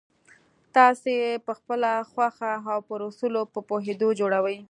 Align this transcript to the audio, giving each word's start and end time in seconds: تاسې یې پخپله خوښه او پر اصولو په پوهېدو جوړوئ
تاسې 0.75 1.11
یې 1.21 1.31
پخپله 1.47 1.91
خوښه 2.09 2.53
او 2.71 2.79
پر 2.87 2.99
اصولو 3.09 3.41
په 3.53 3.59
پوهېدو 3.69 4.07
جوړوئ 4.19 4.57